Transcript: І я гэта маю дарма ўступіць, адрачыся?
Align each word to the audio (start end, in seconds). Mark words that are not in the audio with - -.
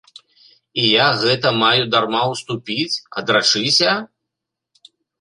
І 0.83 0.85
я 0.85 1.07
гэта 1.25 1.47
маю 1.63 1.83
дарма 1.97 2.23
ўступіць, 2.33 3.01
адрачыся? 3.23 3.91